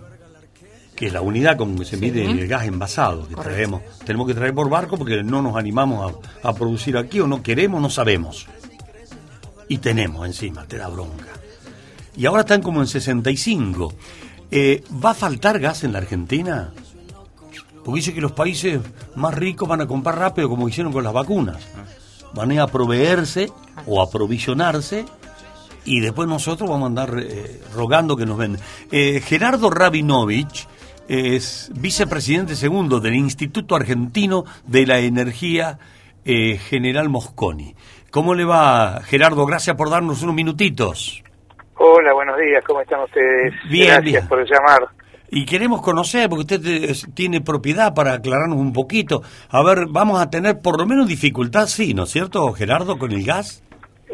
[0.95, 3.81] que es la unidad con que se mide el gas envasado que traemos.
[4.05, 6.13] Tenemos que traer por barco porque no nos animamos
[6.43, 8.47] a, a producir aquí o no queremos, no sabemos.
[9.67, 11.25] Y tenemos encima, te da bronca.
[12.15, 13.93] Y ahora están como en 65.
[14.51, 16.71] Eh, ¿Va a faltar gas en la Argentina?
[17.83, 18.79] Porque dice que los países
[19.15, 21.57] más ricos van a comprar rápido como hicieron con las vacunas.
[22.33, 23.51] Van a proveerse
[23.85, 25.05] o aprovisionarse
[25.86, 28.62] y después nosotros vamos a andar eh, rogando que nos venden.
[28.91, 30.67] Eh, Gerardo Rabinovich
[31.08, 35.78] es vicepresidente segundo del Instituto Argentino de la Energía
[36.26, 37.76] eh, General Mosconi.
[38.10, 39.45] ¿Cómo le va, Gerardo?
[39.45, 41.24] Gracias por darnos unos minutitos.
[41.78, 43.54] Hola, buenos días, ¿cómo están ustedes?
[43.69, 44.28] Bien, Gracias bien.
[44.28, 44.88] por llamar.
[45.30, 49.21] Y queremos conocer, porque usted eh, tiene propiedad para aclararnos un poquito.
[49.50, 53.12] A ver, vamos a tener por lo menos dificultad, sí, ¿no es cierto, Gerardo, con
[53.12, 53.62] el gas?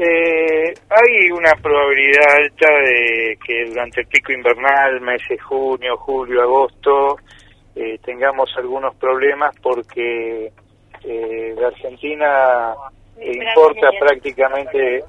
[0.04, 7.18] Eh, hay una probabilidad alta de que durante el pico invernal, meses junio, julio, agosto,
[7.76, 10.52] eh, tengamos algunos problemas porque
[11.04, 12.74] eh, la Argentina
[13.22, 15.04] importa prácticamente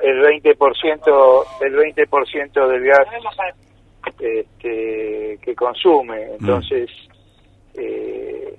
[0.00, 3.08] el 20% el 20% del gas
[4.20, 6.34] este, que consume.
[6.38, 6.88] Entonces,
[7.74, 8.56] eh,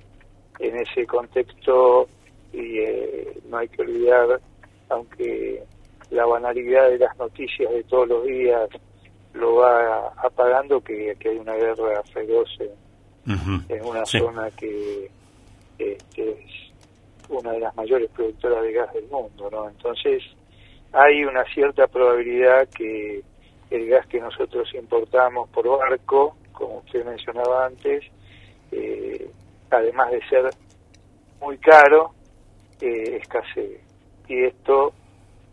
[0.59, 2.09] en ese contexto,
[2.51, 4.41] y eh, no hay que olvidar,
[4.91, 5.63] aunque
[6.09, 8.69] la banalidad de las noticias de todos los días
[9.33, 14.19] lo va apagando, que, que hay una guerra feroz en, en una Sí.
[14.19, 15.09] zona que
[15.79, 16.51] este, es
[17.29, 19.69] una de las mayores productoras de gas del mundo, ¿no?
[19.69, 20.21] Entonces,
[20.91, 23.21] hay una cierta probabilidad que
[23.69, 28.03] el gas que nosotros importamos por barco, como usted mencionaba antes,
[28.73, 29.31] eh,
[29.69, 30.49] además de ser
[31.39, 32.11] muy caro,
[32.81, 33.79] eh, escasee.
[34.31, 34.93] Y esto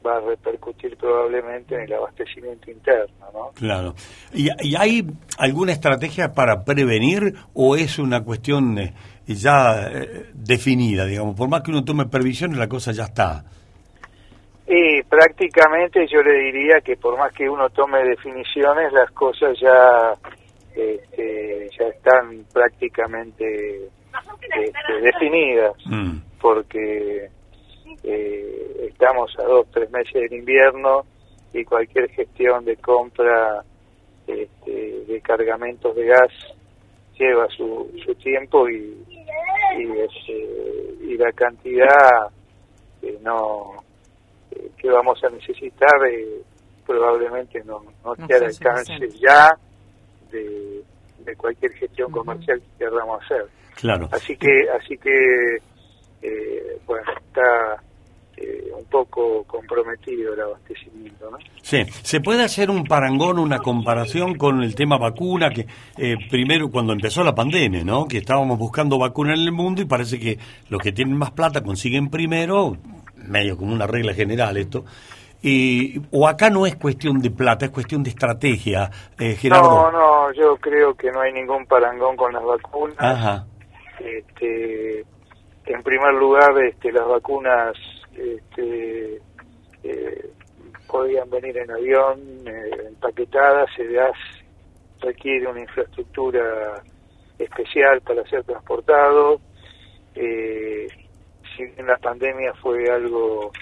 [0.06, 3.50] va a repercutir probablemente en el abastecimiento interno, ¿no?
[3.54, 3.94] Claro.
[4.32, 5.04] ¿Y, y hay
[5.38, 8.94] alguna estrategia para prevenir o es una cuestión eh,
[9.26, 11.34] ya eh, definida, digamos?
[11.34, 13.44] Por más que uno tome previsiones, la cosa ya está.
[14.68, 20.12] Y prácticamente yo le diría que por más que uno tome definiciones, las cosas ya
[20.76, 23.88] este, ya están prácticamente
[24.40, 26.18] este, definidas, Mm.
[26.40, 27.30] porque
[28.02, 31.04] eh, estamos a dos, tres meses del invierno
[31.52, 33.64] y cualquier gestión de compra
[34.26, 36.32] este, de cargamentos de gas
[37.18, 39.04] lleva su, su tiempo y,
[39.78, 42.28] y, este, y la cantidad
[43.02, 43.72] eh, no
[44.50, 46.42] eh, que vamos a necesitar eh,
[46.87, 49.18] probablemente no, no No esté al sea alcance suficiente.
[49.18, 49.50] ya
[50.30, 50.82] de,
[51.24, 53.44] de cualquier gestión comercial que queramos hacer.
[53.76, 54.08] Claro.
[54.12, 55.56] Así que, así que
[56.22, 57.82] eh, bueno, está
[58.40, 61.38] eh, un poco comprometido el abastecimiento, ¿no?
[61.61, 66.70] Sí, se puede hacer un parangón, una comparación con el tema vacuna, que eh, primero
[66.70, 68.07] cuando empezó la pandemia, ¿no?
[68.07, 71.62] Que estábamos buscando vacuna en el mundo y parece que los que tienen más plata
[71.62, 72.77] consiguen primero,
[73.16, 74.85] medio como una regla general esto.
[75.42, 79.90] Y, o acá no es cuestión de plata, es cuestión de estrategia, eh, Gerardo.
[79.90, 82.96] No, no, yo creo que no hay ningún parangón con las vacunas.
[82.98, 83.46] Ajá.
[83.98, 85.05] Este,
[85.66, 87.77] en primer lugar, este, las vacunas
[88.18, 89.20] este,
[89.83, 90.31] eh,
[90.87, 94.16] podían venir en avión, eh, empaquetadas, gas
[95.00, 96.83] requiere una infraestructura
[97.38, 99.40] especial para ser transportado.
[100.14, 100.88] Eh,
[101.57, 103.52] si bien la pandemia fue algo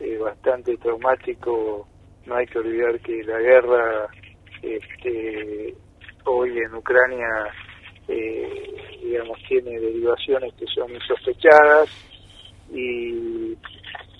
[0.00, 1.88] eh, bastante traumático,
[2.26, 4.08] no hay que olvidar que la guerra
[4.62, 5.74] este,
[6.24, 7.28] hoy en Ucrania
[8.08, 11.88] eh, digamos tiene derivaciones que son insospechadas
[12.72, 13.56] y,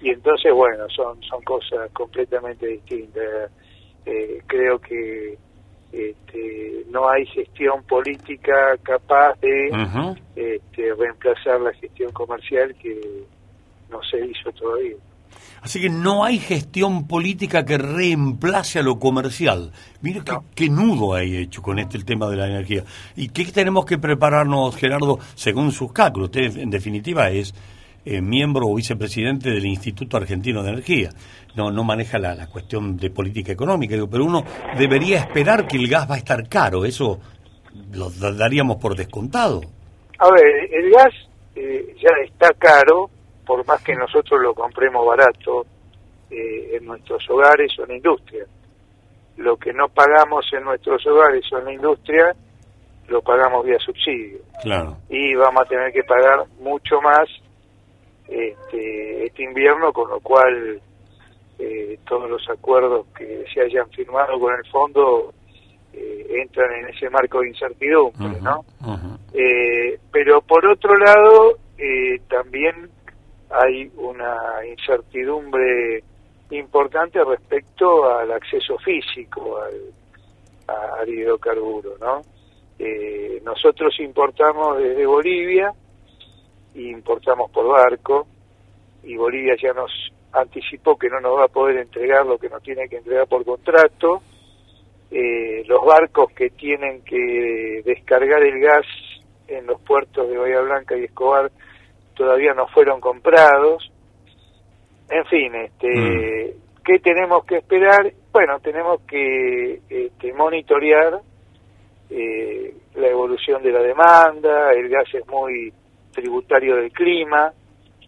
[0.01, 3.51] y entonces bueno son son cosas completamente distintas
[4.07, 5.39] Eh, creo que
[5.91, 9.71] este, no hay gestión política capaz de
[10.37, 13.25] este, reemplazar la gestión comercial que
[13.89, 14.97] no se hizo todavía
[15.63, 19.73] Así que no hay gestión política que reemplace a lo comercial.
[20.03, 22.85] Mire qué, qué nudo hay hecho con este el tema de la energía.
[23.17, 26.29] ¿Y qué tenemos que prepararnos, Gerardo, según sus cálculos?
[26.29, 27.55] Usted, en definitiva, es
[28.05, 31.11] eh, miembro o vicepresidente del Instituto Argentino de Energía.
[31.57, 34.43] No, no maneja la, la cuestión de política económica, pero uno
[34.77, 36.85] debería esperar que el gas va a estar caro.
[36.85, 37.21] Eso
[37.93, 39.61] lo da- daríamos por descontado.
[40.19, 41.13] A ver, el gas
[41.57, 43.09] eh, ya está caro,
[43.47, 45.67] por más que nosotros lo compremos barato
[46.31, 48.45] eh, en nuestros hogares o en la industria.
[49.37, 52.35] Lo que no pagamos en nuestros hogares o en la industria,
[53.09, 54.39] lo pagamos vía subsidio.
[54.63, 54.97] Claro.
[55.09, 57.29] Y vamos a tener que pagar mucho más
[58.29, 60.81] este, este invierno, con lo cual
[61.59, 65.33] eh, todos los acuerdos que se hayan firmado con el fondo
[65.93, 68.65] eh, entran en ese marco de incertidumbre, ¿no?
[69.33, 72.89] Eh, pero por otro lado, eh, también
[73.51, 76.03] hay una incertidumbre
[76.51, 79.93] importante respecto al acceso físico al,
[81.01, 82.23] al hidrocarburo, ¿no?
[82.79, 85.73] Eh, nosotros importamos desde Bolivia,
[86.75, 88.27] importamos por barco,
[89.03, 89.91] y Bolivia ya nos
[90.33, 93.45] anticipó que no nos va a poder entregar lo que nos tiene que entregar por
[93.45, 94.23] contrato.
[95.11, 98.87] Eh, los barcos que tienen que descargar el gas
[99.47, 101.53] en los puertos de Bahía Blanca y Escobar
[102.17, 103.91] todavía no fueron comprados,
[105.11, 106.83] En fin, este, Mm.
[106.83, 108.11] ¿qué tenemos que esperar?
[108.33, 111.21] Bueno, tenemos que este, monitorear
[112.09, 115.73] eh, la evolución de la demanda, el gas es muy
[116.15, 117.53] tributario del clima,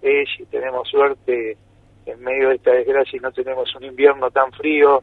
[0.00, 1.56] eh, si tenemos suerte
[2.06, 5.02] en medio de esta desgracia y no tenemos un invierno tan frío,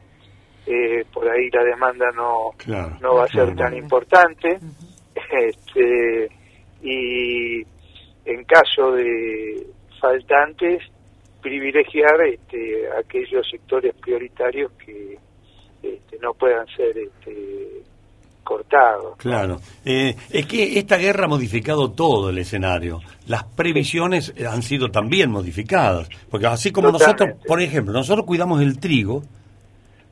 [0.66, 3.56] eh, por ahí la demanda no, Claro, no va a ser claro.
[3.56, 4.58] tan importante.
[5.30, 6.28] Este,
[6.82, 7.62] y
[8.24, 9.64] en caso de
[10.00, 10.82] faltantes,
[11.40, 15.18] privilegiar este, aquellos sectores prioritarios que
[15.82, 17.82] este, no puedan ser este,
[18.44, 19.16] cortados.
[19.16, 19.60] Claro.
[19.84, 23.00] Eh, es que esta guerra ha modificado todo el escenario.
[23.26, 26.08] Las previsiones eh, han sido también modificadas.
[26.30, 27.24] Porque así como Totalmente.
[27.24, 29.22] nosotros, por ejemplo, nosotros cuidamos el trigo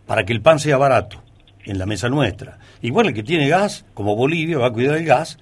[0.07, 1.22] para que el pan sea barato
[1.64, 2.59] en la mesa nuestra.
[2.80, 5.39] Igual el que tiene gas, como Bolivia, va a cuidar el gas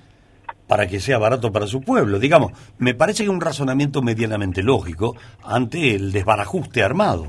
[0.69, 2.19] para que sea barato para su pueblo.
[2.19, 7.27] Digamos, me parece que es un razonamiento medianamente lógico ante el desbarajuste armado.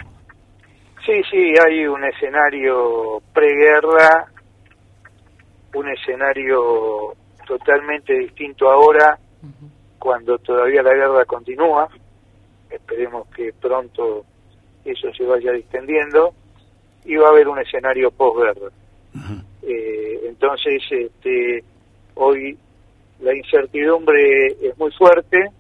[1.05, 4.28] Sí, sí, hay un escenario preguerra,
[5.74, 7.13] un escenario
[7.45, 9.17] totalmente distinto ahora,
[9.99, 11.89] cuando todavía la guerra continúa.
[12.69, 14.26] Esperemos que pronto
[14.86, 16.34] eso se vaya distendiendo
[17.05, 18.69] y va a haber un escenario posguerra.
[19.63, 21.63] Eh, entonces, este,
[22.15, 22.57] hoy
[23.19, 25.51] la incertidumbre es muy fuerte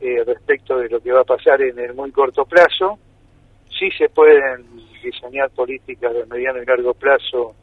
[0.00, 2.98] eh, respecto de lo que va a pasar en el muy corto plazo.
[3.78, 4.64] Sí se pueden
[5.02, 7.54] diseñar políticas de mediano y largo plazo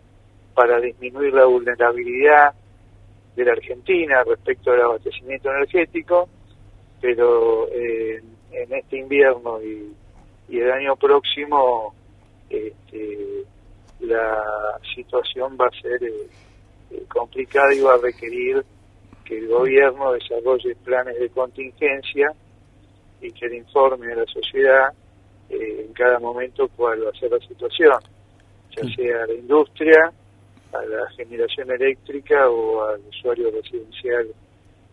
[0.53, 2.53] para disminuir la vulnerabilidad
[3.35, 6.29] de la Argentina respecto al abastecimiento energético,
[6.99, 8.21] pero eh,
[8.51, 9.93] en este invierno y,
[10.49, 11.93] y el año próximo
[12.49, 13.45] este,
[14.01, 16.27] la situación va a ser eh,
[16.91, 18.63] eh, complicada y va a requerir
[19.23, 22.33] que el gobierno desarrolle planes de contingencia
[23.21, 24.91] y que le informe a la sociedad
[25.49, 27.99] eh, en cada momento cuál va a ser la situación,
[28.75, 30.11] ya sea la industria,
[30.73, 34.27] a la generación eléctrica o al usuario residencial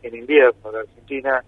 [0.03, 0.73] en invierno.
[0.73, 1.43] La Argentina,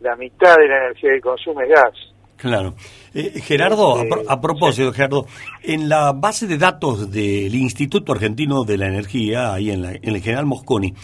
[0.00, 1.92] la mitad de la energía que consume es gas.
[2.36, 2.74] Claro.
[3.12, 5.26] Eh, Gerardo, a, a propósito, Gerardo,
[5.62, 10.08] en la base de datos del Instituto Argentino de la Energía, ahí en, la- en
[10.14, 10.94] el General Mosconi,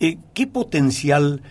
[0.00, 1.42] eh, ¿qué potencial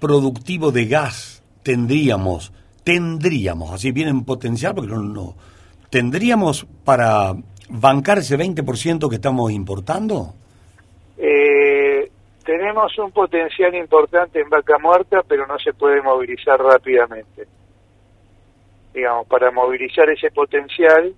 [0.00, 2.52] productivo de gas tendríamos?
[2.84, 5.36] Tendríamos, así bien en potencial, porque no, no.
[5.90, 7.34] ¿Tendríamos para
[7.72, 10.34] bancar ese 20% que estamos importando?
[11.16, 12.10] Eh,
[12.44, 17.46] tenemos un potencial importante en vaca muerta, pero no se puede movilizar rápidamente.
[18.92, 21.14] Digamos, para movilizar ese potencial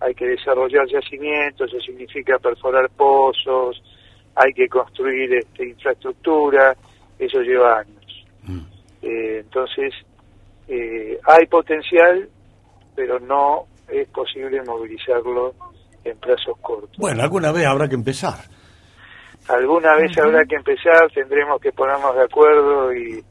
[0.00, 3.82] hay que desarrollar yacimientos, eso significa perforar pozos,
[4.34, 6.74] hay que construir este, infraestructura,
[7.18, 8.26] eso lleva años.
[9.02, 9.92] Eh, entonces,
[10.68, 12.26] eh, hay potencial,
[12.94, 15.54] pero no es posible movilizarlo
[16.10, 16.96] en plazos cortos.
[16.98, 18.34] Bueno, alguna vez habrá que empezar.
[19.48, 23.24] Alguna vez habrá que empezar, tendremos que ponernos de acuerdo y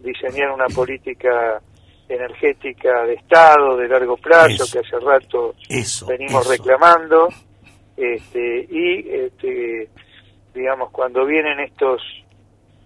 [0.00, 1.60] diseñar una política
[2.08, 4.72] energética de Estado de largo plazo Eso.
[4.72, 6.50] que hace rato Eso, venimos eso.
[6.50, 7.28] reclamando
[7.96, 9.88] este, y este,
[10.54, 12.02] digamos cuando vienen estos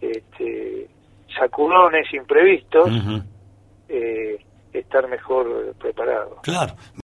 [0.00, 0.88] este,
[1.38, 2.90] sacudones imprevistos
[3.88, 4.36] eh,
[4.72, 6.38] estar mejor preparado.
[6.42, 6.74] Claro.